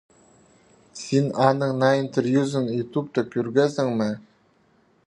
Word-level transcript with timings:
Син 1.01 1.27
аның 1.49 1.75
наа 1.83 2.01
интервьюзын 2.05 2.67
ютубта 2.79 3.21
кӧргезің 3.37 3.97
ме? 4.03 4.11